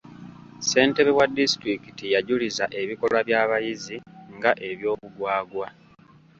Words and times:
Ssentebe 0.59 1.11
wa 1.17 1.25
disitulikiti 1.37 2.05
yajuliza 2.13 2.65
ebikolwa 2.81 3.19
by'abayizi 3.27 3.95
nga 4.37 4.51
eby'obugwagwa. 4.69 5.67